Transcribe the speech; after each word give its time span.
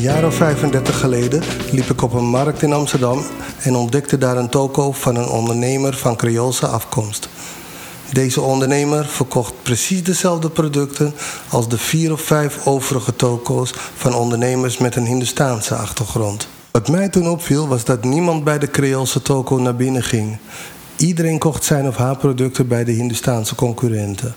Een 0.00 0.06
jaar 0.06 0.26
of 0.26 0.34
35 0.34 1.00
geleden 1.00 1.42
liep 1.70 1.90
ik 1.90 2.02
op 2.02 2.12
een 2.12 2.28
markt 2.28 2.62
in 2.62 2.72
Amsterdam 2.72 3.22
en 3.62 3.76
ontdekte 3.76 4.18
daar 4.18 4.36
een 4.36 4.48
toko 4.48 4.92
van 4.92 5.16
een 5.16 5.28
ondernemer 5.28 5.96
van 5.96 6.16
Creoolse 6.16 6.66
afkomst. 6.66 7.28
Deze 8.12 8.40
ondernemer 8.40 9.06
verkocht 9.06 9.52
precies 9.62 10.02
dezelfde 10.02 10.50
producten 10.50 11.14
als 11.50 11.68
de 11.68 11.78
vier 11.78 12.12
of 12.12 12.20
vijf 12.20 12.66
overige 12.66 13.16
toko's 13.16 13.74
van 13.94 14.14
ondernemers 14.14 14.78
met 14.78 14.96
een 14.96 15.06
Hindustaanse 15.06 15.74
achtergrond. 15.74 16.48
Wat 16.70 16.88
mij 16.88 17.08
toen 17.08 17.28
opviel 17.28 17.68
was 17.68 17.84
dat 17.84 18.04
niemand 18.04 18.44
bij 18.44 18.58
de 18.58 18.70
Creoolse 18.70 19.22
toko 19.22 19.58
naar 19.58 19.76
binnen 19.76 20.02
ging. 20.02 20.38
Iedereen 20.96 21.38
kocht 21.38 21.64
zijn 21.64 21.86
of 21.86 21.96
haar 21.96 22.16
producten 22.16 22.68
bij 22.68 22.84
de 22.84 22.92
Hindustaanse 22.92 23.54
concurrenten. 23.54 24.34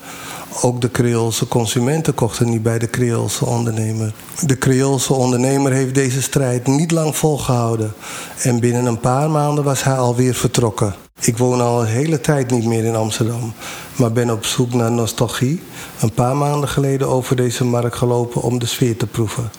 Ook 0.62 0.82
de 0.82 0.92
Creoolse 0.92 1.48
consumenten 1.48 2.14
kochten 2.14 2.50
niet 2.50 2.64
bij 2.64 2.80
de 2.80 2.90
Creoolse 2.90 3.46
ondernemer. 3.46 4.14
De 4.46 4.58
Creoolse 4.58 5.14
ondernemer 5.14 5.72
heeft 5.72 5.96
deze 5.96 6.22
strijd 6.22 6.68
niet 6.68 6.92
lang 6.92 7.16
volgehouden. 7.16 7.94
En 8.42 8.60
binnen 8.60 8.86
een 8.86 9.00
paar 9.00 9.30
maanden 9.30 9.64
was 9.64 9.84
hij 9.84 9.98
alweer 9.98 10.34
vertrokken. 10.34 10.96
Ik 11.22 11.38
woon 11.38 11.62
al 11.62 11.82
een 11.82 11.88
hele 11.88 12.22
tijd 12.22 12.52
niet 12.52 12.66
meer 12.66 12.84
in 12.84 12.96
Amsterdam, 12.96 13.54
maar 13.96 14.12
ben 14.12 14.32
op 14.32 14.46
zoek 14.46 14.74
naar 14.74 14.92
nostalgie. 14.92 15.62
Een 16.00 16.14
paar 16.14 16.36
maanden 16.36 16.70
geleden 16.70 17.08
over 17.08 17.36
deze 17.36 17.66
markt 17.66 17.96
gelopen 17.96 18.42
om 18.42 18.60
de 18.60 18.66
sfeer 18.66 18.98
te 18.98 19.08
proeven. 19.08 19.52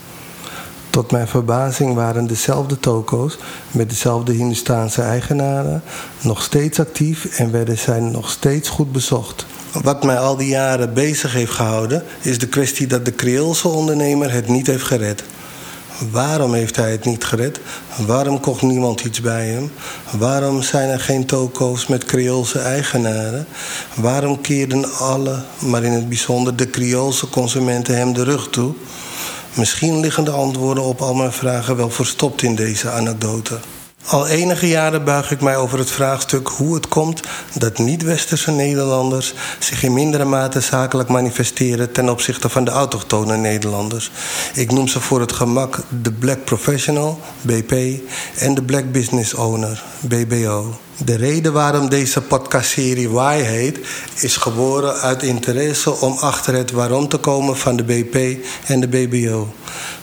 Tot 0.90 1.10
mijn 1.10 1.28
verbazing 1.28 1.94
waren 1.94 2.26
dezelfde 2.26 2.80
toko's 2.80 3.38
met 3.70 3.88
dezelfde 3.88 4.32
Hindustaanse 4.32 5.02
eigenaren 5.02 5.82
nog 6.20 6.42
steeds 6.42 6.80
actief 6.80 7.38
en 7.38 7.50
werden 7.50 7.78
zij 7.78 8.00
nog 8.00 8.30
steeds 8.30 8.68
goed 8.68 8.92
bezocht. 8.92 9.46
Wat 9.82 10.04
mij 10.04 10.18
al 10.18 10.36
die 10.36 10.48
jaren 10.48 10.94
bezig 10.94 11.32
heeft 11.32 11.52
gehouden 11.52 12.04
is 12.20 12.38
de 12.38 12.48
kwestie 12.48 12.86
dat 12.86 13.04
de 13.04 13.14
Creoolse 13.14 13.68
ondernemer 13.68 14.32
het 14.32 14.48
niet 14.48 14.66
heeft 14.66 14.84
gered. 14.84 15.24
Waarom 16.10 16.54
heeft 16.54 16.76
hij 16.76 16.90
het 16.90 17.04
niet 17.04 17.24
gered? 17.24 17.60
Waarom 18.06 18.40
kocht 18.40 18.62
niemand 18.62 19.04
iets 19.04 19.20
bij 19.20 19.46
hem? 19.46 19.72
Waarom 20.18 20.62
zijn 20.62 20.88
er 20.88 21.00
geen 21.00 21.26
toko's 21.26 21.86
met 21.86 22.04
Creoolse 22.04 22.58
eigenaren? 22.58 23.46
Waarom 23.94 24.40
keerden 24.40 24.92
alle, 24.92 25.42
maar 25.58 25.82
in 25.82 25.92
het 25.92 26.08
bijzonder 26.08 26.56
de 26.56 26.70
Creoolse 26.70 27.28
consumenten 27.28 27.96
hem 27.96 28.12
de 28.12 28.24
rug 28.24 28.48
toe? 28.50 28.74
Misschien 29.54 30.00
liggen 30.00 30.24
de 30.24 30.30
antwoorden 30.30 30.84
op 30.84 31.00
al 31.00 31.14
mijn 31.14 31.32
vragen 31.32 31.76
wel 31.76 31.90
verstopt 31.90 32.42
in 32.42 32.54
deze 32.54 32.90
anekdote. 32.90 33.58
Al 34.06 34.26
enige 34.26 34.68
jaren 34.68 35.04
buig 35.04 35.30
ik 35.30 35.40
mij 35.40 35.56
over 35.56 35.78
het 35.78 35.90
vraagstuk 35.90 36.48
hoe 36.48 36.74
het 36.74 36.88
komt 36.88 37.20
dat 37.54 37.78
niet-westerse 37.78 38.50
Nederlanders 38.50 39.34
zich 39.58 39.82
in 39.82 39.92
mindere 39.92 40.24
mate 40.24 40.60
zakelijk 40.60 41.08
manifesteren 41.08 41.92
ten 41.92 42.08
opzichte 42.08 42.48
van 42.48 42.64
de 42.64 42.70
autochtone 42.70 43.36
Nederlanders. 43.36 44.10
Ik 44.54 44.72
noem 44.72 44.88
ze 44.88 45.00
voor 45.00 45.20
het 45.20 45.32
gemak 45.32 45.78
de 46.02 46.12
Black 46.12 46.44
Professional, 46.44 47.20
BP, 47.40 47.72
en 48.38 48.54
de 48.54 48.62
Black 48.62 48.92
Business 48.92 49.34
Owner, 49.34 49.82
BBO. 50.00 50.78
De 50.96 51.16
reden 51.16 51.52
waarom 51.52 51.88
deze 51.88 52.20
podcastserie 52.20 53.10
Why 53.10 53.40
heet, 53.40 53.78
is 54.14 54.36
geboren 54.36 54.94
uit 54.94 55.22
interesse 55.22 56.00
om 56.00 56.16
achter 56.18 56.54
het 56.54 56.70
waarom 56.70 57.08
te 57.08 57.16
komen 57.16 57.56
van 57.56 57.76
de 57.76 57.84
BP 57.84 58.44
en 58.66 58.80
de 58.80 58.88
BBO. 58.88 59.54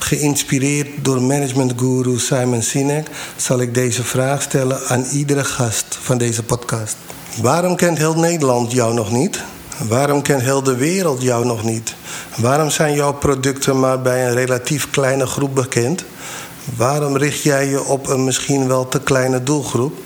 Geïnspireerd 0.03 0.87
door 1.01 1.21
managementguru 1.21 2.19
Simon 2.19 2.61
Sinek 2.61 3.07
zal 3.35 3.59
ik 3.59 3.73
deze 3.73 4.03
vraag 4.03 4.41
stellen 4.41 4.79
aan 4.87 5.05
iedere 5.11 5.43
gast 5.43 5.97
van 6.01 6.17
deze 6.17 6.43
podcast. 6.43 6.95
Waarom 7.41 7.75
kent 7.75 7.97
heel 7.97 8.13
Nederland 8.13 8.71
jou 8.71 8.93
nog 8.93 9.11
niet? 9.11 9.43
Waarom 9.87 10.21
kent 10.21 10.41
heel 10.41 10.63
de 10.63 10.75
wereld 10.75 11.21
jou 11.21 11.45
nog 11.45 11.63
niet? 11.63 11.95
Waarom 12.35 12.69
zijn 12.69 12.93
jouw 12.93 13.13
producten 13.13 13.79
maar 13.79 14.01
bij 14.01 14.27
een 14.27 14.33
relatief 14.33 14.89
kleine 14.89 15.25
groep 15.25 15.55
bekend? 15.55 16.03
Waarom 16.75 17.17
richt 17.17 17.41
jij 17.41 17.67
je 17.67 17.83
op 17.83 18.07
een 18.07 18.23
misschien 18.23 18.67
wel 18.67 18.87
te 18.87 18.99
kleine 18.99 19.43
doelgroep? 19.43 19.97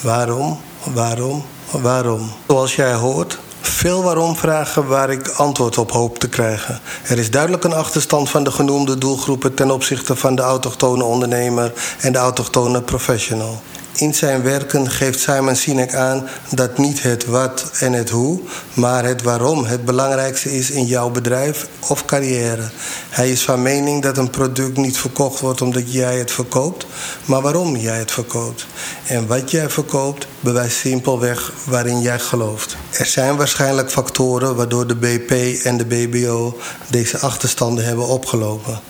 Waarom, 0.00 0.60
waarom, 0.92 1.44
waarom? 1.70 2.30
Zoals 2.46 2.76
jij 2.76 2.94
hoort, 2.94 3.38
veel 3.68 4.02
waarom-vragen 4.02 4.86
waar 4.86 5.10
ik 5.10 5.28
antwoord 5.28 5.78
op 5.78 5.90
hoop 5.90 6.18
te 6.18 6.28
krijgen. 6.28 6.80
Er 7.02 7.18
is 7.18 7.30
duidelijk 7.30 7.64
een 7.64 7.72
achterstand 7.72 8.30
van 8.30 8.44
de 8.44 8.50
genoemde 8.50 8.98
doelgroepen 8.98 9.54
ten 9.54 9.70
opzichte 9.70 10.16
van 10.16 10.34
de 10.34 10.42
autochtone 10.42 11.04
ondernemer 11.04 11.72
en 12.00 12.12
de 12.12 12.18
autochtone 12.18 12.82
professional. 12.82 13.62
In 13.96 14.14
zijn 14.14 14.42
werken 14.42 14.90
geeft 14.90 15.20
Simon 15.20 15.56
Sinek 15.56 15.94
aan 15.94 16.28
dat 16.50 16.78
niet 16.78 17.02
het 17.02 17.26
wat 17.26 17.70
en 17.80 17.92
het 17.92 18.10
hoe, 18.10 18.40
maar 18.72 19.04
het 19.04 19.22
waarom 19.22 19.64
het 19.64 19.84
belangrijkste 19.84 20.56
is 20.56 20.70
in 20.70 20.84
jouw 20.84 21.10
bedrijf 21.10 21.66
of 21.88 22.04
carrière. 22.04 22.70
Hij 23.14 23.30
is 23.30 23.42
van 23.42 23.62
mening 23.62 24.02
dat 24.02 24.16
een 24.16 24.30
product 24.30 24.76
niet 24.76 24.98
verkocht 24.98 25.40
wordt 25.40 25.62
omdat 25.62 25.92
jij 25.92 26.18
het 26.18 26.30
verkoopt, 26.30 26.86
maar 27.24 27.42
waarom 27.42 27.76
jij 27.76 27.98
het 27.98 28.10
verkoopt. 28.12 28.66
En 29.06 29.26
wat 29.26 29.50
jij 29.50 29.70
verkoopt 29.70 30.26
bewijst 30.40 30.76
simpelweg 30.76 31.52
waarin 31.66 32.00
jij 32.00 32.18
gelooft. 32.18 32.76
Er 32.90 33.06
zijn 33.06 33.36
waarschijnlijk 33.36 33.90
factoren 33.90 34.56
waardoor 34.56 34.86
de 34.86 34.96
BP 34.96 35.30
en 35.64 35.76
de 35.76 35.84
BBO 35.84 36.58
deze 36.90 37.18
achterstanden 37.18 37.84
hebben 37.84 38.06
opgelopen. 38.06 38.80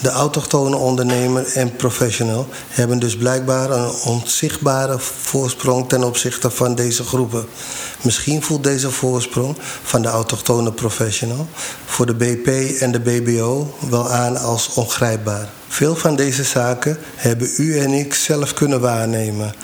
De 0.00 0.08
autochtone 0.08 0.76
ondernemer 0.76 1.46
en 1.46 1.76
professional 1.76 2.46
hebben 2.68 2.98
dus 2.98 3.16
blijkbaar 3.16 3.70
een 3.70 3.90
onzichtbare 4.04 4.98
voorsprong 4.98 5.88
ten 5.88 6.04
opzichte 6.04 6.50
van 6.50 6.74
deze 6.74 7.04
groepen. 7.04 7.46
Misschien 8.02 8.42
voelt 8.42 8.64
deze 8.64 8.90
voorsprong 8.90 9.56
van 9.82 10.02
de 10.02 10.08
autochtone 10.08 10.72
professional 10.72 11.46
voor 11.84 12.06
de 12.06 12.14
BP 12.14 12.46
en 12.80 12.92
de 12.92 13.00
BBO 13.00 13.69
wel 13.88 14.10
aan 14.10 14.36
als 14.36 14.74
ongrijpbaar. 14.74 15.48
Veel 15.68 15.96
van 15.96 16.16
deze 16.16 16.44
zaken 16.44 16.98
hebben 17.16 17.50
u 17.56 17.78
en 17.78 17.92
ik 17.92 18.14
zelf 18.14 18.54
kunnen 18.54 18.80
waarnemen. 18.80 19.54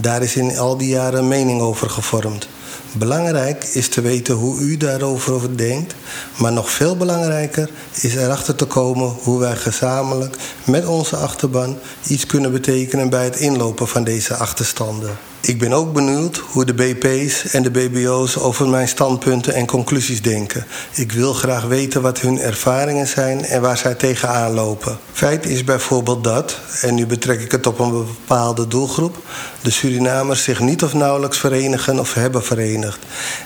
Daar 0.00 0.22
is 0.22 0.36
in 0.36 0.58
al 0.58 0.76
die 0.76 0.88
jaren 0.88 1.28
mening 1.28 1.60
over 1.60 1.90
gevormd. 1.90 2.48
Belangrijk 2.92 3.64
is 3.64 3.88
te 3.88 4.00
weten 4.00 4.34
hoe 4.34 4.60
u 4.60 4.76
daarover 4.76 5.56
denkt, 5.56 5.94
maar 6.36 6.52
nog 6.52 6.70
veel 6.70 6.96
belangrijker 6.96 7.70
is 8.00 8.14
erachter 8.14 8.54
te 8.54 8.64
komen 8.64 9.16
hoe 9.22 9.38
wij 9.38 9.56
gezamenlijk 9.56 10.36
met 10.64 10.86
onze 10.86 11.16
achterban 11.16 11.78
iets 12.06 12.26
kunnen 12.26 12.52
betekenen 12.52 13.08
bij 13.08 13.24
het 13.24 13.36
inlopen 13.36 13.88
van 13.88 14.04
deze 14.04 14.34
achterstanden. 14.34 15.29
Ik 15.40 15.58
ben 15.58 15.72
ook 15.72 15.92
benieuwd 15.92 16.36
hoe 16.36 16.64
de 16.64 16.74
BP's 16.74 17.44
en 17.44 17.62
de 17.62 17.70
BBO's 17.70 18.36
over 18.36 18.68
mijn 18.68 18.88
standpunten 18.88 19.54
en 19.54 19.66
conclusies 19.66 20.22
denken. 20.22 20.66
Ik 20.94 21.12
wil 21.12 21.32
graag 21.32 21.64
weten 21.64 22.02
wat 22.02 22.20
hun 22.20 22.38
ervaringen 22.38 23.06
zijn 23.06 23.44
en 23.44 23.60
waar 23.60 23.76
zij 23.76 23.94
tegenaan 23.94 24.52
lopen. 24.52 24.98
Feit 25.12 25.46
is 25.46 25.64
bijvoorbeeld 25.64 26.24
dat, 26.24 26.58
en 26.80 26.94
nu 26.94 27.06
betrek 27.06 27.40
ik 27.40 27.50
het 27.50 27.66
op 27.66 27.78
een 27.78 27.90
bepaalde 27.90 28.66
doelgroep, 28.66 29.16
de 29.60 29.70
Surinamers 29.70 30.42
zich 30.42 30.60
niet 30.60 30.82
of 30.82 30.94
nauwelijks 30.94 31.38
verenigen 31.38 31.98
of 31.98 32.14
hebben 32.14 32.44
verenigd. 32.44 32.98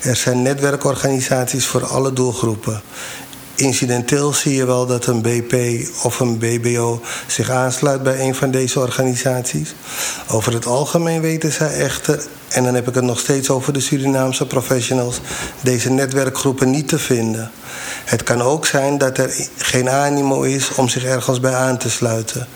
Er 0.03 0.17
zijn 0.17 0.43
netwerkorganisaties 0.43 1.67
voor 1.67 1.87
alle 1.87 2.13
doelgroepen. 2.13 2.83
Incidenteel 3.57 4.33
zie 4.33 4.55
je 4.55 4.67
wel 4.67 4.87
dat 4.87 5.07
een 5.07 5.23
BP 5.23 5.87
of 6.03 6.21
een 6.21 6.39
BBO 6.39 7.01
zich 7.27 7.51
aansluit 7.51 8.03
bij 8.03 8.21
een 8.21 8.35
van 8.35 8.51
deze 8.51 8.81
organisaties. 8.81 9.75
Over 10.29 10.53
het 10.53 10.67
algemeen 10.67 11.21
weten 11.21 11.53
zij 11.53 11.73
echter, 11.75 12.23
en 12.49 12.65
dan 12.65 12.75
heb 12.75 12.89
ik 12.89 12.95
het 12.95 13.05
nog 13.05 13.19
steeds 13.19 13.51
over 13.51 13.73
de 13.73 13.81
Surinaamse 13.81 14.47
professionals, 14.47 15.21
deze 15.61 15.91
netwerkgroepen 15.91 16.71
niet 16.71 16.89
te 16.89 16.99
vinden. 16.99 17.51
Het 18.05 18.23
kan 18.23 18.43
ook 18.43 18.67
zijn 18.67 18.99
dat 18.99 19.19
er 19.19 19.49
geen 19.57 19.91
animo 19.91 20.43
is 20.43 20.75
om 20.75 20.89
zich 20.89 21.05
ergens 21.05 21.41
bij 21.41 21.55
aan 21.55 21.79
te 21.79 21.91
sluiten. 21.91 22.47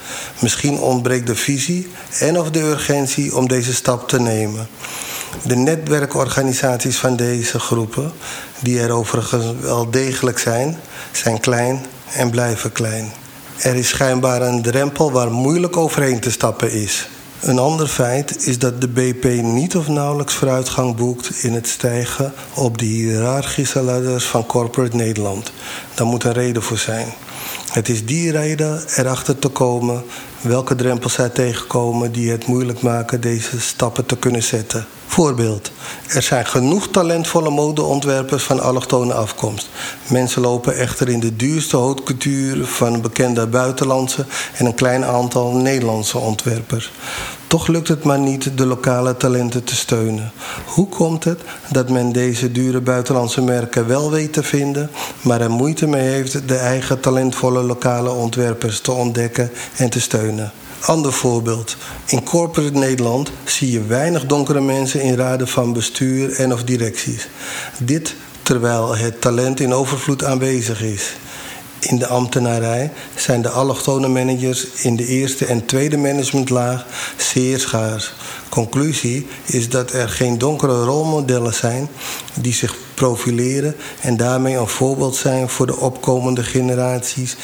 Misschien 0.41 0.79
ontbreekt 0.79 1.27
de 1.27 1.37
visie 1.37 1.89
en 2.19 2.39
of 2.39 2.51
de 2.51 2.61
urgentie 2.61 3.37
om 3.37 3.49
deze 3.49 3.75
stap 3.75 4.09
te 4.09 4.21
nemen. 4.21 4.69
De 5.43 5.57
netwerkorganisaties 5.57 6.99
van 6.99 7.17
deze 7.17 7.59
groepen, 7.59 8.13
die 8.61 8.81
er 8.81 8.91
overigens 8.91 9.45
wel 9.61 9.91
degelijk 9.91 10.39
zijn, 10.39 10.79
zijn 11.13 11.41
klein 11.41 11.87
en 12.13 12.31
blijven 12.31 12.73
klein. 12.73 13.13
Er 13.59 13.75
is 13.75 13.89
schijnbaar 13.89 14.43
een 14.43 14.63
drempel 14.63 15.13
waar 15.13 15.31
moeilijk 15.31 15.77
overheen 15.77 16.21
te 16.21 16.31
stappen 16.31 16.73
is. 16.73 17.09
Een 17.41 17.59
ander 17.59 17.87
feit 17.87 18.47
is 18.47 18.59
dat 18.59 18.81
de 18.81 18.89
BP 18.89 19.25
niet 19.43 19.77
of 19.77 19.89
nauwelijks 19.89 20.35
vooruitgang 20.35 20.97
boekt 20.97 21.43
in 21.43 21.55
het 21.55 21.69
stijgen 21.69 22.33
op 22.55 22.79
de 22.79 22.85
hiërarchische 22.85 23.83
ladders 23.83 24.25
van 24.25 24.47
corporate 24.47 24.97
Nederland. 24.97 25.53
Daar 25.95 26.07
moet 26.07 26.25
een 26.25 26.33
reden 26.33 26.63
voor 26.63 26.79
zijn. 26.79 27.07
Het 27.73 27.89
is 27.89 28.07
die 28.07 28.31
reden 28.31 28.83
erachter 28.97 29.39
te 29.39 29.49
komen 29.49 30.05
welke 30.41 30.75
drempels 30.75 31.13
zij 31.13 31.29
tegenkomen 31.29 32.13
die 32.13 32.31
het 32.31 32.47
moeilijk 32.47 32.83
maken 32.83 33.21
deze 33.21 33.61
stappen 33.61 34.07
te 34.07 34.17
kunnen 34.17 34.43
zetten. 34.43 34.87
Voorbeeld. 35.19 35.71
Er 36.09 36.23
zijn 36.23 36.47
genoeg 36.47 36.89
talentvolle 36.89 37.51
modeontwerpers 37.51 38.43
van 38.43 38.61
allochtone 38.61 39.15
afkomst. 39.15 39.69
Mensen 40.09 40.43
lopen 40.43 40.77
echter 40.77 41.09
in 41.09 41.21
de 41.21 41.37
duurste 41.37 41.77
haute 41.77 42.65
van 42.67 43.01
bekende 43.01 43.47
buitenlandse 43.47 44.25
en 44.55 44.67
een 44.67 44.75
klein 44.75 45.05
aantal 45.05 45.53
Nederlandse 45.53 46.19
ontwerpers. 46.19 46.93
Toch 47.47 47.67
lukt 47.67 47.89
het 47.89 48.05
maar 48.05 48.19
niet 48.19 48.59
de 48.59 48.67
lokale 48.67 49.17
talenten 49.17 49.65
te 49.65 49.77
steunen. 49.77 50.33
Hoe 50.67 50.89
komt 50.89 51.25
het 51.25 51.41
dat 51.71 51.89
men 51.89 52.13
deze 52.13 52.53
dure 52.53 52.81
buitenlandse 52.81 53.43
merken 53.43 53.87
wel 53.87 54.11
weet 54.11 54.33
te 54.33 54.43
vinden, 54.43 54.91
maar 55.21 55.41
er 55.41 55.51
moeite 55.51 55.87
mee 55.87 56.09
heeft 56.09 56.49
de 56.49 56.57
eigen 56.57 57.01
talentvolle 57.01 57.63
lokale 57.63 58.11
ontwerpers 58.11 58.81
te 58.81 58.93
ontdekken 58.93 59.51
en 59.77 59.91
te 59.91 60.01
steunen? 60.01 60.53
Ander 60.81 61.13
voorbeeld. 61.13 61.77
In 62.07 62.25
corporate 62.25 62.79
Nederland 62.79 63.31
zie 63.45 63.71
je 63.71 63.83
weinig 63.83 64.27
donkere 64.27 64.61
mensen 64.61 65.01
in 65.03 65.17
raden 65.17 65.49
van 65.49 65.73
bestuur 65.73 66.33
en 66.33 66.53
of 66.53 66.65
directies. 66.65 67.29
Dit 67.79 68.15
terwijl 68.43 68.97
het 68.97 69.21
talent 69.21 69.61
in 69.61 69.75
overvloed 69.75 70.25
aanwezig 70.25 70.83
is. 70.83 71.15
In 71.81 71.99
de 71.99 72.07
ambtenarij 72.07 72.93
zijn 73.15 73.43
de 73.43 73.49
allochtone 73.49 74.09
managers 74.09 74.65
in 74.65 74.97
de 74.97 75.07
eerste 75.07 75.47
en 75.47 75.67
tweede 75.67 75.97
managementlaag 75.97 76.87
zeer 77.17 77.59
schaars. 77.59 78.15
Conclusie 78.49 79.27
is 79.45 79.69
dat 79.69 79.93
er 79.93 80.09
geen 80.09 80.39
donkere 80.39 80.85
rolmodellen 80.85 81.55
zijn 81.55 81.89
die 82.35 82.53
zich 82.53 82.75
profileren 82.95 83.77
en 84.01 84.17
daarmee 84.17 84.57
een 84.57 84.69
voorbeeld 84.69 85.17
zijn 85.17 85.49
voor 85.49 85.67
de 85.67 85.77
opkomende 85.77 86.43
generaties 86.43 87.37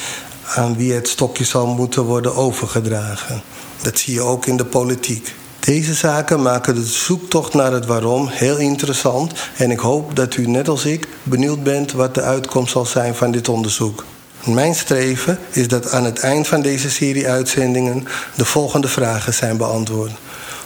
aan 0.45 0.77
wie 0.77 0.93
het 0.93 1.07
stokje 1.07 1.43
zal 1.43 1.67
moeten 1.67 2.03
worden 2.03 2.35
overgedragen. 2.35 3.41
Dat 3.81 3.99
zie 3.99 4.13
je 4.13 4.21
ook 4.21 4.45
in 4.45 4.57
de 4.57 4.65
politiek. 4.65 5.33
Deze 5.59 5.93
zaken 5.93 6.41
maken 6.41 6.75
de 6.75 6.85
zoektocht 6.85 7.53
naar 7.53 7.71
het 7.71 7.85
waarom 7.85 8.27
heel 8.27 8.57
interessant 8.57 9.33
en 9.57 9.71
ik 9.71 9.79
hoop 9.79 10.15
dat 10.15 10.35
u 10.35 10.47
net 10.47 10.67
als 10.67 10.85
ik 10.85 11.07
benieuwd 11.23 11.63
bent 11.63 11.91
wat 11.91 12.13
de 12.13 12.21
uitkomst 12.21 12.71
zal 12.71 12.85
zijn 12.85 13.15
van 13.15 13.31
dit 13.31 13.49
onderzoek. 13.49 14.03
Mijn 14.43 14.75
streven 14.75 15.39
is 15.51 15.67
dat 15.67 15.91
aan 15.91 16.03
het 16.03 16.19
eind 16.19 16.47
van 16.47 16.61
deze 16.61 16.89
serie 16.89 17.29
uitzendingen 17.29 18.07
de 18.35 18.45
volgende 18.45 18.87
vragen 18.87 19.33
zijn 19.33 19.57
beantwoord. 19.57 20.11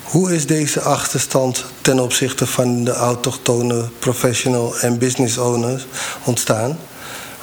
Hoe 0.03 0.33
is 0.35 0.47
deze 0.47 0.81
achterstand 0.81 1.65
ten 1.81 1.99
opzichte 1.99 2.47
van 2.47 2.83
de 2.83 2.93
autochtone 2.93 3.89
professional 3.99 4.79
en 4.79 4.97
business 4.97 5.37
owners 5.37 5.85
ontstaan? 6.23 6.77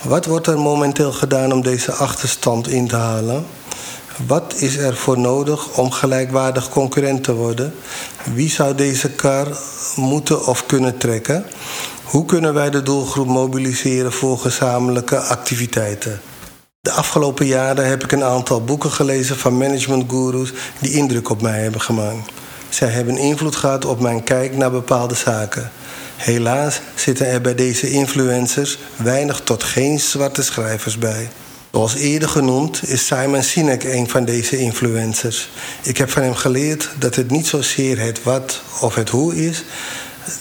Wat 0.03 0.27
wordt 0.27 0.47
er 0.47 0.59
momenteel 0.59 1.13
gedaan 1.13 1.53
om 1.53 1.63
deze 1.63 1.93
achterstand 1.93 2.69
in 2.69 2.89
te 2.89 2.97
halen? 2.97 3.47
Wat 4.27 4.55
is 4.57 4.77
er 4.77 4.97
voor 4.97 5.19
nodig 5.19 5.79
om 5.79 5.91
gelijkwaardig 5.91 6.69
concurrent 6.69 7.25
te 7.25 7.35
worden? 7.35 7.75
Wie 8.35 8.51
zou 8.51 8.75
deze 8.75 9.11
kar 9.11 9.47
moeten 9.97 10.47
of 10.47 10.67
kunnen 10.67 10.99
trekken? 10.99 11.45
Hoe 12.05 12.25
kunnen 12.25 12.55
wij 12.55 12.71
de 12.71 12.83
doelgroep 12.83 13.27
mobiliseren 13.27 14.13
voor 14.13 14.39
gezamenlijke 14.39 15.19
activiteiten? 15.19 16.21
De 16.81 16.91
afgelopen 16.91 17.47
jaren 17.47 17.89
heb 17.89 18.05
ik 18.05 18.13
een 18.13 18.25
aantal 18.25 18.65
boeken 18.65 18.91
gelezen 18.91 19.37
van 19.37 19.59
managementgoeroes 19.59 20.53
die 20.79 20.93
indruk 20.93 21.31
op 21.31 21.43
mij 21.43 21.61
hebben 21.61 21.81
gemaakt. 21.81 22.31
Zij 22.69 22.89
hebben 22.89 23.17
invloed 23.17 23.57
gehad 23.57 23.85
op 23.85 24.01
mijn 24.01 24.23
kijk 24.23 24.57
naar 24.57 24.71
bepaalde 24.71 25.15
zaken. 25.15 25.71
Helaas 26.17 26.81
zitten 26.95 27.27
er 27.27 27.41
bij 27.41 27.55
deze 27.55 27.91
influencers 27.91 28.79
weinig 28.97 29.41
tot 29.41 29.63
geen 29.63 30.01
zwarte 30.01 30.43
schrijvers 30.43 30.99
bij. 30.99 31.29
Zoals 31.73 31.95
eerder 31.95 32.29
genoemd 32.29 32.89
is 32.89 33.07
Simon 33.07 33.43
Sinek 33.43 33.85
een 33.85 34.09
van 34.09 34.25
deze 34.25 34.59
influencers. 34.59 35.49
Ik 35.83 35.97
heb 35.97 36.11
van 36.11 36.23
hem 36.23 36.35
geleerd 36.35 36.89
dat 36.99 37.15
het 37.15 37.31
niet 37.31 37.47
zozeer 37.47 37.99
het 37.99 38.23
wat 38.23 38.63
of 38.81 38.95
het 38.95 39.09
hoe 39.09 39.47
is 39.47 39.65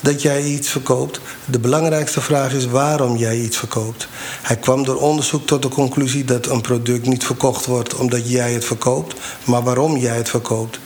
dat 0.01 0.21
jij 0.21 0.43
iets 0.43 0.69
verkoopt. 0.69 1.19
De 1.45 1.59
belangrijkste 1.59 2.21
vraag 2.21 2.53
is 2.53 2.65
waarom 2.65 3.17
jij 3.17 3.37
iets 3.37 3.57
verkoopt. 3.57 4.07
Hij 4.41 4.55
kwam 4.55 4.83
door 4.83 4.95
onderzoek 4.95 5.47
tot 5.47 5.61
de 5.61 5.69
conclusie 5.69 6.25
dat 6.25 6.47
een 6.47 6.61
product 6.61 7.05
niet 7.05 7.25
verkocht 7.25 7.65
wordt 7.65 7.95
omdat 7.95 8.29
jij 8.29 8.53
het 8.53 8.65
verkoopt, 8.65 9.15
maar 9.43 9.63
waarom 9.63 9.97
jij 9.97 10.15
het 10.15 10.29
verkoopt. 10.29 10.79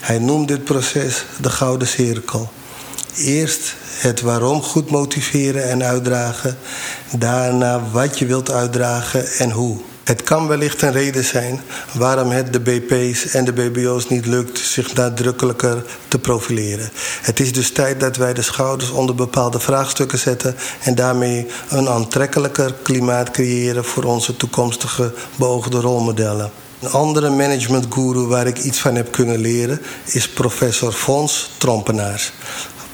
Hij 0.00 0.18
noemt 0.18 0.48
dit 0.48 0.64
proces 0.64 1.24
de 1.40 1.50
gouden 1.50 1.88
cirkel. 1.88 2.50
Eerst 3.18 3.74
het 3.98 4.20
waarom 4.20 4.62
goed 4.62 4.90
motiveren 4.90 5.68
en 5.68 5.84
uitdragen. 5.84 6.58
Daarna 7.16 7.82
wat 7.92 8.18
je 8.18 8.26
wilt 8.26 8.50
uitdragen 8.50 9.26
en 9.26 9.50
hoe. 9.50 9.78
Het 10.04 10.22
kan 10.22 10.46
wellicht 10.46 10.82
een 10.82 10.92
reden 10.92 11.24
zijn 11.24 11.60
waarom 11.92 12.30
het 12.30 12.52
de 12.52 12.60
BP's 12.60 13.26
en 13.26 13.44
de 13.44 13.52
BBO's 13.52 14.08
niet 14.08 14.26
lukt 14.26 14.58
zich 14.58 14.94
nadrukkelijker 14.94 15.84
te 16.08 16.18
profileren. 16.18 16.90
Het 17.22 17.40
is 17.40 17.52
dus 17.52 17.72
tijd 17.72 18.00
dat 18.00 18.16
wij 18.16 18.34
de 18.34 18.42
schouders 18.42 18.90
onder 18.90 19.14
bepaalde 19.14 19.60
vraagstukken 19.60 20.18
zetten 20.18 20.56
en 20.82 20.94
daarmee 20.94 21.46
een 21.68 21.88
aantrekkelijker 21.88 22.74
klimaat 22.82 23.30
creëren 23.30 23.84
voor 23.84 24.04
onze 24.04 24.36
toekomstige 24.36 25.12
beoogde 25.36 25.80
rolmodellen. 25.80 26.50
Een 26.80 26.90
andere 26.90 27.30
managementguru 27.30 28.20
waar 28.20 28.46
ik 28.46 28.58
iets 28.58 28.78
van 28.78 28.94
heb 28.94 29.12
kunnen 29.12 29.38
leren 29.38 29.80
is 30.04 30.28
professor 30.28 30.92
Fons 30.92 31.50
Trompenaars. 31.56 32.32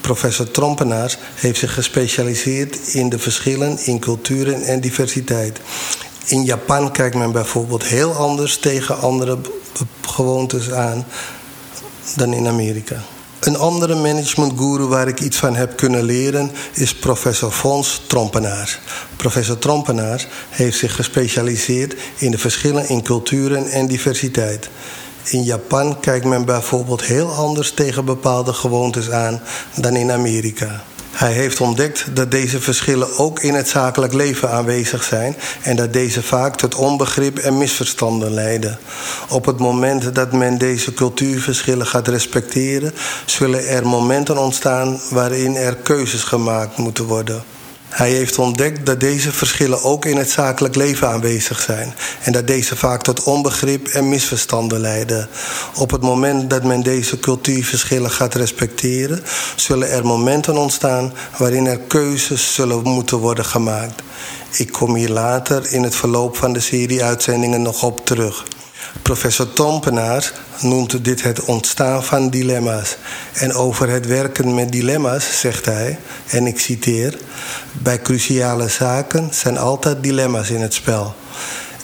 Professor 0.05 0.51
Trompenaars 0.51 1.19
heeft 1.35 1.59
zich 1.59 1.75
gespecialiseerd 1.75 2.77
in 2.95 3.09
de 3.09 3.19
verschillen 3.19 3.79
in 3.85 3.99
culturen 3.99 4.63
en 4.63 4.81
diversiteit. 4.81 5.61
In 6.27 6.45
Japan 6.45 6.93
kijkt 6.93 7.17
men 7.17 7.33
bijvoorbeeld 7.33 7.85
heel 7.85 8.13
anders 8.13 8.59
tegen 8.59 9.01
andere 9.01 9.39
gewoontes 10.03 10.71
aan 10.73 11.07
dan 12.17 12.33
in 12.33 12.47
Amerika. 12.47 13.03
Een 13.41 13.57
andere 13.57 13.95
managementguru 13.95 14.85
waar 14.85 15.09
ik 15.09 15.21
iets 15.21 15.37
van 15.37 15.55
heb 15.55 15.77
kunnen 15.77 16.05
leren 16.05 16.51
is 16.73 16.95
professor 16.95 17.51
Fons 17.51 18.03
Trompenaars. 18.07 18.79
Professor 19.17 19.59
Trompenaars 19.59 20.27
heeft 20.51 20.79
zich 20.79 20.95
gespecialiseerd 20.95 21.95
in 22.17 22.31
de 22.31 22.39
verschillen 22.39 22.89
in 22.89 23.03
culturen 23.03 23.67
en 23.67 23.87
diversiteit. 23.87 24.69
In 25.25 25.43
Japan 25.43 26.01
kijkt 26.01 26.25
men 26.25 26.45
bijvoorbeeld 26.45 27.03
heel 27.03 27.31
anders 27.31 27.73
tegen 27.73 28.05
bepaalde 28.05 28.53
gewoontes 28.53 29.11
aan 29.11 29.41
dan 29.75 29.97
in 29.97 30.11
Amerika. 30.11 30.83
Hij 31.15 31.33
heeft 31.33 31.61
ontdekt 31.61 32.17
dat 32.17 32.31
deze 32.31 32.61
verschillen 32.61 33.19
ook 33.19 33.41
in 33.41 33.55
het 33.55 33.69
zakelijk 33.69 34.13
leven 34.13 34.51
aanwezig 34.51 35.05
zijn 35.05 35.37
en 35.63 35.77
dat 35.77 35.93
deze 35.93 36.23
vaak 36.23 36.57
tot 36.57 36.75
onbegrip 36.75 37.39
en 37.39 37.59
misverstanden 37.59 38.35
leiden. 38.35 38.79
Op 39.29 39.45
het 39.45 39.59
moment 39.59 40.15
dat 40.15 40.33
men 40.33 40.59
deze 40.59 40.95
cultuurverschillen 40.95 41.87
gaat 41.87 42.09
respecteren, 42.09 42.93
zullen 43.25 43.69
er 43.69 43.87
momenten 43.87 44.39
ontstaan 44.39 45.01
waarin 45.11 45.57
er 45.57 45.77
keuzes 45.77 46.23
gemaakt 46.23 46.77
moeten 46.77 47.05
worden. 47.05 47.43
Hij 47.89 48.11
heeft 48.11 48.39
ontdekt 48.39 48.87
dat 48.87 49.01
deze 49.01 49.33
verschillen 49.33 49.83
ook 49.83 50.05
in 50.05 50.17
het 50.17 50.31
zakelijk 50.31 50.75
leven 50.75 51.09
aanwezig 51.09 51.61
zijn 51.61 51.95
en 52.23 52.33
dat 52.33 52.47
deze 52.47 52.77
vaak 52.77 53.03
tot 53.03 53.23
onbegrip 53.23 53.87
en 53.87 54.09
misverstanden 54.09 54.81
leiden. 54.81 55.29
Op 55.75 55.91
het 55.91 56.03
moment 56.03 56.51
dat 56.51 56.65
men 56.65 56.83
deze 56.83 57.19
cultuurverschillen 57.19 58.11
gaat 58.11 58.35
respecteren, 58.35 59.23
zullen 59.57 59.91
er 59.91 60.07
momenten 60.07 60.57
ontstaan 60.57 61.13
waarin 61.39 61.67
er 61.67 61.79
keuzes 61.79 62.55
zullen 62.55 62.83
moeten 62.83 63.19
worden 63.19 63.45
gemaakt. 63.45 64.03
Ik 64.53 64.73
kom 64.73 64.95
hier 64.95 65.11
later 65.11 65.73
in 65.73 65.83
het 65.83 65.95
verloop 65.95 66.37
van 66.37 66.53
de 66.53 66.61
serie 66.61 67.05
uitzendingen 67.05 67.63
nog 67.63 67.83
op 67.83 68.07
terug. 68.07 68.45
Professor 69.03 69.53
Tompenaars 69.53 70.33
noemt 70.61 71.05
dit 71.05 71.23
het 71.23 71.45
ontstaan 71.45 72.05
van 72.05 72.31
dilemma's. 72.31 72.97
En 73.33 73.55
over 73.55 73.89
het 73.89 74.07
werken 74.07 74.55
met 74.55 74.73
dilemma's 74.73 75.41
zegt 75.41 75.65
hij, 75.65 75.99
en 76.27 76.47
ik 76.47 76.61
citeer: 76.61 77.19
Bij 77.73 78.01
cruciale 78.01 78.69
zaken 78.69 79.29
zijn 79.33 79.59
altijd 79.59 80.03
dilemma's 80.03 80.51
in 80.51 80.61
het 80.61 80.75
spel. 80.75 81.15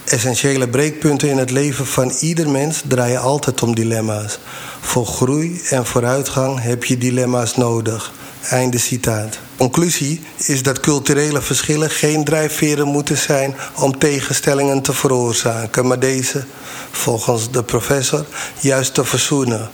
Essentiële 0.05 0.69
breekpunten 0.69 1.29
in 1.29 1.39
het 1.39 1.51
leven 1.51 1.87
van 1.87 2.13
ieder 2.21 2.49
mens 2.49 2.83
draaien 2.87 3.21
altijd 3.21 3.63
om 3.63 3.75
dilemma's. 3.75 4.39
Voor 4.81 5.07
groei 5.07 5.63
en 5.69 5.87
vooruitgang 5.87 6.63
heb 6.63 6.85
je 6.85 6.99
dilemma's 6.99 7.57
nodig. 7.57 8.13
Einde 8.49 8.79
citaat. 8.79 9.39
Conclusie 9.61 10.21
is 10.37 10.63
dat 10.63 10.81
culturele 10.81 11.43
verschillen 11.43 11.91
geen 11.91 12.25
drijfveren 12.25 12.87
moeten 12.87 13.17
zijn 13.17 13.55
om 13.77 13.99
tegenstellingen 13.99 14.83
te 14.83 14.93
veroorzaken, 14.93 15.87
maar 15.87 15.99
deze, 15.99 16.45
volgens 16.91 17.51
de 17.51 17.63
professor, 17.63 18.25
juist 18.61 18.95
te 18.95 19.05
verzoenen. 19.05 19.69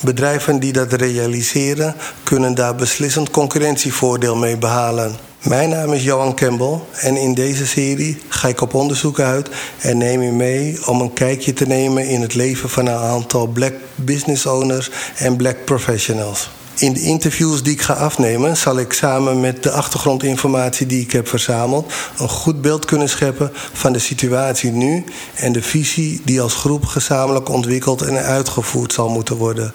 Bedrijven 0.00 0.60
die 0.60 0.72
dat 0.72 0.92
realiseren, 0.92 1.94
kunnen 2.22 2.54
daar 2.54 2.74
beslissend 2.74 3.30
concurrentievoordeel 3.30 4.36
mee 4.36 4.56
behalen. 4.56 5.16
Mijn 5.42 5.68
naam 5.68 5.92
is 5.92 6.02
Johan 6.02 6.34
Campbell 6.34 6.78
en 7.00 7.16
in 7.16 7.34
deze 7.34 7.66
serie 7.66 8.18
ga 8.28 8.48
ik 8.48 8.60
op 8.60 8.74
onderzoek 8.74 9.20
uit 9.20 9.48
en 9.78 9.98
neem 9.98 10.22
u 10.22 10.30
mee 10.30 10.86
om 10.86 11.00
een 11.00 11.12
kijkje 11.12 11.52
te 11.52 11.66
nemen 11.66 12.06
in 12.06 12.20
het 12.20 12.34
leven 12.34 12.68
van 12.70 12.86
een 12.86 12.98
aantal 12.98 13.46
black 13.46 13.74
business 13.94 14.46
owners 14.46 14.90
en 15.16 15.36
black 15.36 15.64
professionals. 15.64 16.48
In 16.76 16.92
de 16.92 17.00
interviews 17.00 17.62
die 17.62 17.72
ik 17.72 17.82
ga 17.82 17.92
afnemen, 17.92 18.56
zal 18.56 18.78
ik 18.78 18.92
samen 18.92 19.40
met 19.40 19.62
de 19.62 19.70
achtergrondinformatie 19.70 20.86
die 20.86 21.00
ik 21.00 21.12
heb 21.12 21.28
verzameld, 21.28 21.92
een 22.18 22.28
goed 22.28 22.60
beeld 22.60 22.84
kunnen 22.84 23.08
scheppen 23.08 23.50
van 23.72 23.92
de 23.92 23.98
situatie 23.98 24.70
nu 24.70 25.04
en 25.34 25.52
de 25.52 25.62
visie 25.62 26.20
die 26.24 26.40
als 26.40 26.54
groep 26.54 26.84
gezamenlijk 26.84 27.48
ontwikkeld 27.48 28.02
en 28.02 28.16
uitgevoerd 28.16 28.92
zal 28.92 29.08
moeten 29.08 29.36
worden. 29.36 29.72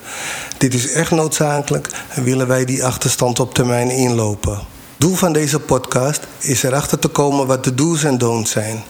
Dit 0.57 0.73
is 0.73 0.91
echt 0.91 1.11
noodzakelijk 1.11 1.89
en 2.09 2.23
willen 2.23 2.47
wij 2.47 2.65
die 2.65 2.85
achterstand 2.85 3.39
op 3.39 3.53
termijn 3.53 3.89
inlopen. 3.89 4.59
Doel 4.97 5.15
van 5.15 5.33
deze 5.33 5.59
podcast 5.59 6.27
is 6.37 6.63
erachter 6.63 6.99
te 6.99 7.07
komen 7.07 7.47
wat 7.47 7.63
de 7.63 7.73
do's 7.73 8.03
en 8.03 8.17
don'ts 8.17 8.51
zijn. 8.51 8.83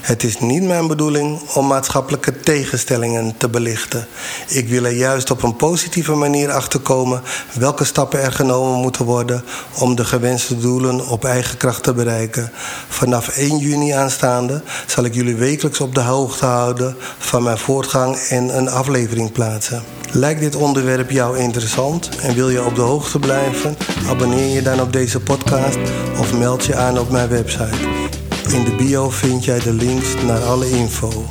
Het 0.00 0.22
is 0.22 0.40
niet 0.40 0.62
mijn 0.62 0.86
bedoeling 0.86 1.40
om 1.54 1.66
maatschappelijke 1.66 2.40
tegenstellingen 2.40 3.34
te 3.36 3.48
belichten. 3.48 4.06
Ik 4.48 4.68
wil 4.68 4.84
er 4.84 4.92
juist 4.92 5.30
op 5.30 5.42
een 5.42 5.56
positieve 5.56 6.14
manier 6.14 6.50
achterkomen 6.50 7.22
welke 7.52 7.84
stappen 7.84 8.22
er 8.22 8.32
genomen 8.32 8.80
moeten 8.80 9.04
worden 9.04 9.44
om 9.78 9.94
de 9.94 10.04
gewenste 10.04 10.58
doelen 10.58 11.08
op 11.08 11.24
eigen 11.24 11.56
kracht 11.56 11.82
te 11.82 11.92
bereiken. 11.92 12.50
Vanaf 12.88 13.28
1 13.28 13.58
juni 13.58 13.90
aanstaande 13.90 14.62
zal 14.86 15.04
ik 15.04 15.14
jullie 15.14 15.36
wekelijks 15.36 15.80
op 15.80 15.94
de 15.94 16.00
hoogte 16.00 16.46
houden 16.46 16.96
van 17.18 17.42
mijn 17.42 17.58
voortgang 17.58 18.16
en 18.16 18.56
een 18.56 18.68
aflevering 18.68 19.32
plaatsen. 19.32 19.82
Lijkt 20.12 20.40
dit 20.40 20.56
onderwerp 20.56 21.10
jou 21.10 21.38
interessant 21.38 22.08
en 22.22 22.34
wil 22.34 22.50
je 22.50 22.64
op 22.64 22.74
de 22.74 22.80
hoogte 22.80 23.18
blijven? 23.18 23.76
Abonneer 24.08 24.54
je 24.54 24.62
dan 24.62 24.80
op 24.80 24.92
deze 24.92 25.20
podcast 25.20 25.78
of 26.18 26.38
meld 26.38 26.64
je 26.64 26.74
aan 26.76 26.98
op 26.98 27.10
mijn 27.10 27.28
website. 27.28 28.03
In 28.48 28.64
de 28.64 28.74
bio 28.76 29.10
vind 29.10 29.44
jij 29.44 29.58
de 29.58 29.72
links 29.72 30.14
naar 30.26 30.42
alle 30.42 30.70
info. 30.70 31.26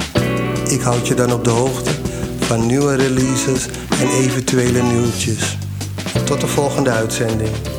Ik 0.70 0.82
houd 0.82 1.08
je 1.08 1.14
dan 1.14 1.34
op 1.34 1.44
de 1.44 1.50
hoogte 1.50 1.92
van 2.40 2.66
nieuwe 2.66 2.96
releases 2.96 3.66
en 4.02 4.10
eventuele 4.10 4.82
nieuwtjes. 4.82 5.58
Tot 6.26 6.42
de 6.42 6.48
volgende 6.48 6.90
uitzending. 6.90 7.73